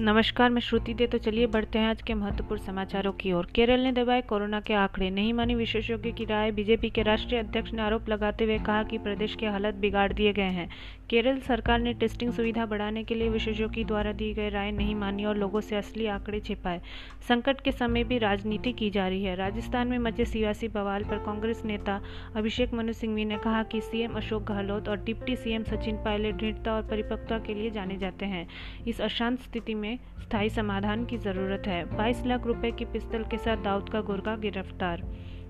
[0.00, 3.80] नमस्कार, मैं श्रुति दे। तो चलिए बढ़ते हैं आज के महत्वपूर्ण समाचारों की ओर। केरल
[3.80, 7.82] ने दबाए कोरोना के आंकड़े। नहीं मानी विशेषज्ञों की राय। बीजेपी के राष्ट्रीय अध्यक्ष ने
[7.82, 10.68] आरोप लगाते हुए कहा कि प्रदेश के हालत बिगाड़ दिए गए हैं।
[11.10, 15.24] केरल सरकार ने टेस्टिंग सुविधा बढ़ाने के लिए विशेषज्ञों द्वारा दी गई राय नहीं मानी
[15.24, 16.80] और लोगों से असली आंकड़े छिपाए।
[17.28, 21.18] संकट के समय भी राजनीति की जा रही है। राजस्थान में मचे सियासी बवाल पर
[21.18, 22.00] कांग्रेस नेता
[22.36, 26.74] अभिषेक मनु सिंघवी ने कहा कि सीएम अशोक गहलोत और डिप्टी सीएम सचिन पायलट दृढ़ता
[26.74, 28.46] और परिपक्वता के लिए जाने जाते हैं।
[28.86, 33.38] इस अशांत स्थिति में स्थायी समाधान की ज़रूरत है। 22 लाख रुपए की पिस्तल के
[33.38, 35.02] साथ दाऊद का गुर्गा गिरफ़्तार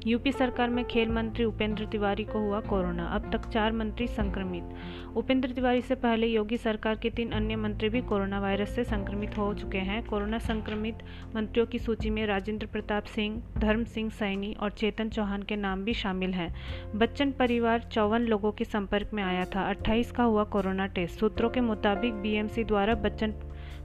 [0.09, 5.17] यूपी सरकार में खेल मंत्री उपेंद्र तिवारी को हुआ कोरोना, अब तक चार मंत्री संक्रमित।
[5.17, 9.39] उपेंद्र तिवारी से पहले योगी सरकार के तीन अन्य मंत्री भी कोरोना वायरस से संक्रमित
[9.39, 10.99] हो चुके हैं। कोरोना संक्रमित
[11.37, 15.85] मंत्रियों की सूची में राजेंद्र प्रताप सिंह, धर्म सिंह सैनी और चेतन चौहान के नाम
[15.85, 16.55] भी शामिल हैं।
[16.99, 21.51] बच्चन परिवार चौवन लोगों के संपर्क में आया था। 28 का हुआ कोरोना टेस्ट। सूत्रों
[21.51, 23.35] के मुताबिक बीएमसी द्वारा बच्चन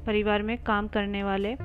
[0.05, 1.55] परिवार में काम करने वाले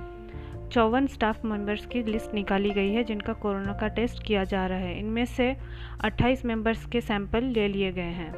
[0.72, 4.78] चौवन स्टाफ मेंबर्स की लिस्ट निकाली गई है, जिनका कोरोना का टेस्ट किया जा रहा
[4.78, 5.56] है। इनमें से
[6.00, 8.32] 28 मेंबर्स के सैंपल ले लिए गए हैं।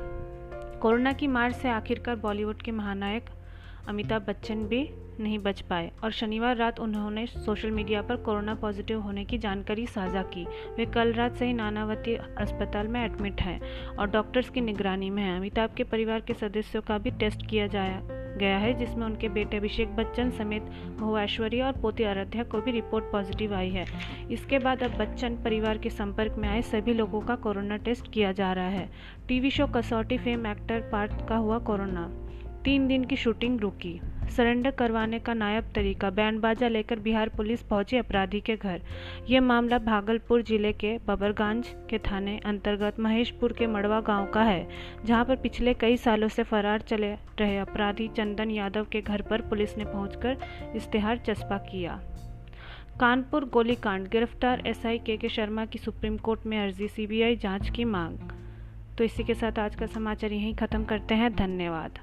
[0.83, 3.25] कोरोना की मार से आखिरकार बॉलीवुड के महानायक
[3.89, 9.01] अमिताभ बच्चन भी नहीं बच पाए और शनिवार रात उन्होंने सोशल मीडिया पर कोरोना पॉजिटिव
[9.01, 13.61] होने की जानकारी साझा की। वे कल रात से ही नानावती अस्पताल में एडमिट हैं
[13.97, 17.67] और डॉक्टर्स की निगरानी में हैं। अमिताभ के परिवार के सदस्यों का भी टेस्ट किया
[17.67, 20.63] जाया। गया है, जिसमें उनके बेटे अभिषेक बच्चन समेत
[20.99, 23.85] बहु ऐश्वर्या और पोती आराध्या को भी रिपोर्ट पॉजिटिव आई है।
[24.31, 28.33] इसके बाद अब बच्चन परिवार के संपर्क में आए सभी लोगों का कोरोना टेस्ट किया
[28.33, 28.89] जा रहा है।
[29.29, 32.11] TV show Kasautii fame actor Parth का हुआ कोरोना।
[32.65, 34.01] तीन दिन की शूटिंग रुकी।
[34.37, 38.81] सरेंडर करवाने का नायब तरीका बैंड बाजा लेकर बिहार पुलिस पहुँची अपराधी के घर।
[39.29, 44.69] यह मामला भागलपुर ज़िले के बबरगंज के थाने अंतर्गत महेशपुर के मड़वा गाँव का है,
[45.05, 49.41] जहाँ पर पिछले कई सालों से फरार चले रहे अपराधी चंदन यादव के घर पर
[49.41, 50.37] पुलिस ने पहुंचकर
[50.77, 52.01] इश्तेहार चस्पा किया।
[53.01, 57.85] कानपुर गोलीकांड, गिरफ़्तार एसआई के के शर्मा की सुप्रीम कोर्ट में अर्जी, सीबीआई जाँच की
[57.87, 58.31] मांग।
[58.99, 61.99] तो इसी के साथ आज का समाचार यहीं ख़त्म करते हैं। धन्यवाद।